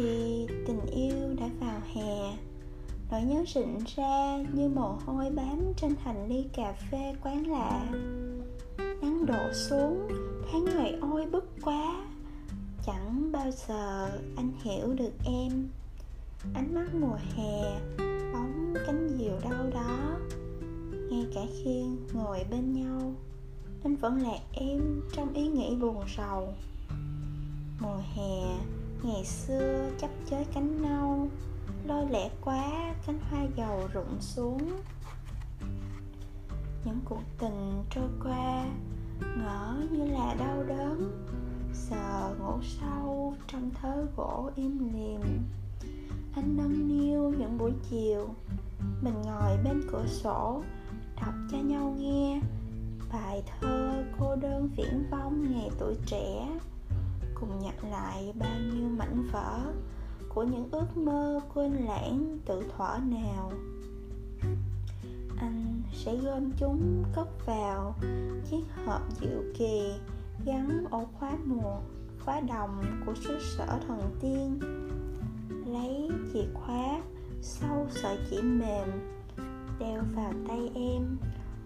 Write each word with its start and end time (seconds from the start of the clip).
thì 0.00 0.46
tình 0.66 0.86
yêu 0.86 1.34
đã 1.40 1.48
vào 1.60 1.80
hè. 1.94 2.36
Nỗi 3.10 3.22
nhớ 3.22 3.44
rịn 3.54 3.78
ra 3.96 4.36
như 4.52 4.68
mồ 4.68 4.98
hôi 5.06 5.30
bám 5.30 5.72
trên 5.76 5.94
thành 6.04 6.28
ly 6.28 6.44
cà 6.52 6.72
phê 6.72 7.14
quán 7.22 7.50
lạ. 7.50 7.86
Nắng 8.78 9.26
đổ 9.26 9.52
xuống, 9.52 10.08
tháng 10.52 10.64
ngày 10.64 10.98
ôi 11.00 11.26
bức 11.32 11.44
quá. 11.64 12.06
Chẳng 12.86 13.32
bao 13.32 13.50
giờ 13.50 14.10
anh 14.36 14.52
hiểu 14.62 14.94
được 14.94 15.12
em. 15.24 15.68
Ánh 16.54 16.74
mắt 16.74 16.94
mùa 17.00 17.18
hè 17.36 17.80
bóng 18.32 18.74
cánh 18.86 19.08
diều 19.18 19.50
đâu 19.50 19.70
đó. 19.74 20.18
Ngay 21.10 21.26
cả 21.34 21.40
khi 21.62 21.84
ngồi 22.12 22.38
bên 22.50 22.72
nhau, 22.72 23.14
anh 23.84 23.96
vẫn 23.96 24.22
lạc 24.22 24.40
em 24.52 25.02
trong 25.12 25.34
ý 25.34 25.48
nghĩ 25.48 25.76
buồn 25.76 26.04
rầu. 26.16 26.54
Mùa 27.80 28.00
hè 28.16 28.58
ngày 29.02 29.24
xưa 29.24 29.90
chấp 29.98 30.10
chới 30.30 30.44
cánh 30.54 30.82
nâu 30.82 31.28
lôi 31.86 32.06
lẻ 32.10 32.30
quá, 32.44 32.94
cánh 33.06 33.18
hoa 33.30 33.40
dầu 33.56 33.88
rụng 33.92 34.20
xuống. 34.20 34.70
Những 36.84 37.00
cuộc 37.04 37.22
tình 37.38 37.84
trôi 37.90 38.08
qua, 38.24 38.66
ngỡ 39.20 39.74
như 39.90 40.04
là 40.04 40.34
đau 40.38 40.64
đớn. 40.68 41.26
Sờ 41.72 42.34
ngủ 42.38 42.52
sâu 42.62 43.34
trong 43.46 43.70
thớ 43.70 44.06
gỗ 44.16 44.50
im 44.56 44.78
lìm. 44.78 45.20
Anh 46.34 46.56
nâng 46.56 46.88
niu 46.88 47.30
những 47.38 47.58
buổi 47.58 47.72
chiều, 47.90 48.28
mình 49.02 49.22
ngồi 49.24 49.58
bên 49.64 49.82
cửa 49.92 50.06
sổ, 50.06 50.62
đọc 51.20 51.34
cho 51.50 51.58
nhau 51.58 51.94
nghe 51.98 52.40
bài 53.12 53.42
thơ 53.46 54.04
cô 54.18 54.36
đơn 54.36 54.70
viễn 54.76 55.04
vong 55.10 55.52
ngày 55.52 55.70
tuổi 55.78 55.94
trẻ 56.06 56.48
lại 57.90 58.32
bao 58.38 58.58
nhiêu 58.72 58.88
mảnh 58.88 59.28
vỡ 59.32 59.60
của 60.34 60.42
những 60.42 60.68
ước 60.70 60.96
mơ 60.96 61.40
quên 61.54 61.72
lãng 61.72 62.38
tự 62.46 62.64
thỏa 62.76 62.98
nào. 62.98 63.52
Anh 65.38 65.82
sẽ 65.92 66.16
gom 66.16 66.50
chúng 66.56 67.04
cất 67.14 67.46
vào 67.46 67.94
chiếc 68.50 68.64
hộp 68.86 69.02
diệu 69.20 69.42
kỳ 69.58 69.92
gắn 70.44 70.84
ổ 70.90 71.04
khóa 71.18 71.32
mùa, 71.44 71.78
khóa 72.24 72.40
đồng 72.40 72.82
của 73.06 73.14
xứ 73.14 73.38
sở 73.40 73.78
thần 73.88 74.00
tiên. 74.20 74.60
Lấy 75.66 76.10
chìa 76.32 76.46
khóa 76.54 77.00
sâu 77.42 77.86
sợi 77.90 78.18
chỉ 78.30 78.42
mềm, 78.42 78.88
đeo 79.78 80.02
vào 80.14 80.32
tay 80.48 80.70
em. 80.74 81.18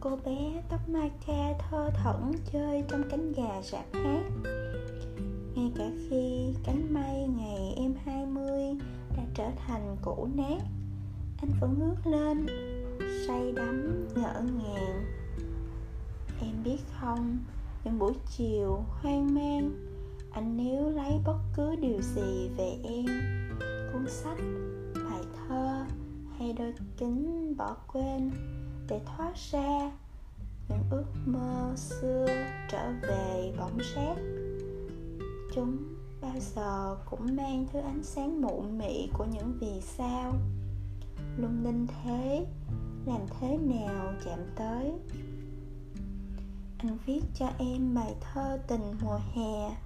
Cô 0.00 0.18
bé 0.24 0.62
tóc 0.70 0.88
mai 0.88 1.10
ca 1.26 1.52
thơ 1.58 1.90
thẩn 2.04 2.32
chơi 2.52 2.84
trong 2.88 3.02
cánh 3.10 3.32
gà 3.32 3.62
rạp 3.62 3.84
hát 3.92 4.22
ngay 5.58 5.72
cả 5.78 5.90
khi 6.10 6.54
cánh 6.64 6.94
mây 6.94 7.26
ngày 7.36 7.74
em 7.76 7.94
hai 8.04 8.26
mươi 8.26 8.62
đã 9.16 9.22
trở 9.34 9.50
thành 9.66 9.96
cũ 10.02 10.28
nát. 10.34 10.62
Anh 11.40 11.50
vẫn 11.60 11.78
ngước 11.78 12.06
lên, 12.06 12.46
say 13.26 13.52
đắm, 13.52 14.08
ngỡ 14.14 14.42
ngàng. 14.42 15.04
Em 16.40 16.62
biết 16.64 16.78
không, 17.00 17.38
những 17.84 17.98
buổi 17.98 18.12
chiều 18.36 18.84
hoang 18.88 19.34
mang, 19.34 19.70
anh 20.32 20.56
nếu 20.56 20.90
lấy 20.90 21.12
bất 21.24 21.38
cứ 21.56 21.76
điều 21.76 22.02
gì 22.02 22.48
về 22.56 22.78
em. 22.84 23.06
Cuốn 23.92 24.06
sách, 24.08 24.38
bài 24.94 25.22
thơ 25.36 25.84
hay 26.38 26.52
đôi 26.52 26.74
kính 26.96 27.54
bỏ 27.56 27.76
quên 27.92 28.30
để 28.88 29.00
thoát 29.06 29.32
ra 29.52 29.92
những 30.68 30.84
ước 30.90 31.06
mơ 31.26 31.72
xưa 31.76 32.26
trở 32.70 32.92
về 33.02 33.52
bóng 33.58 33.78
sát 33.94 34.14
chúng 35.58 35.76
bao 36.20 36.34
giờ 36.54 36.96
cũng 37.10 37.36
mang 37.36 37.66
thứ 37.72 37.80
ánh 37.80 38.02
sáng 38.02 38.40
mụ 38.40 38.62
mị 38.62 39.08
của 39.12 39.24
những 39.24 39.58
vì 39.60 39.80
sao. 39.80 40.32
Lung 41.36 41.64
linh 41.64 41.86
thế, 41.86 42.46
làm 43.06 43.20
thế 43.40 43.58
nào 43.58 44.12
chạm 44.24 44.38
tới? 44.56 44.92
Anh 46.78 46.98
viết 47.06 47.20
cho 47.34 47.50
em 47.58 47.94
bài 47.94 48.14
thơ 48.20 48.58
tình 48.68 48.94
mùa 49.02 49.20
hè. 49.34 49.76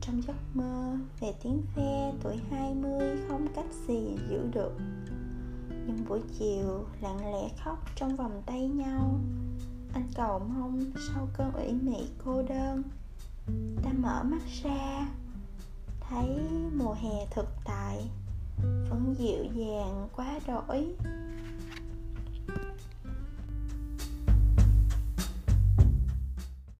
Trong 0.00 0.22
giấc 0.22 0.36
mơ 0.54 0.96
về 1.20 1.34
tiếng 1.42 1.62
ve, 1.76 2.12
tuổi 2.22 2.36
20 2.50 3.16
không 3.28 3.46
cách 3.54 3.72
gì 3.88 4.16
giữ 4.30 4.40
được. 4.52 4.72
Những 5.70 6.04
buổi 6.08 6.20
chiều 6.38 6.84
lặng 7.00 7.32
lẽ 7.32 7.48
khóc 7.64 7.78
trong 7.96 8.16
vòng 8.16 8.42
tay 8.46 8.68
nhau. 8.68 9.20
Anh 9.92 10.08
cầu 10.14 10.38
mong 10.38 10.80
sau 11.08 11.28
cơn 11.36 11.52
ủy 11.52 11.72
mị 11.72 12.06
cô 12.24 12.42
đơn 12.42 12.82
ta 13.82 13.90
mở 13.92 14.22
mắt 14.22 14.42
ra 14.62 15.08
thấy 16.00 16.28
mùa 16.76 16.92
hè 16.92 17.26
thực 17.30 17.46
tại 17.64 18.10
vẫn 18.62 19.14
dịu 19.18 19.44
dàng 19.54 20.08
quá 20.16 20.40
đổi 20.46 20.86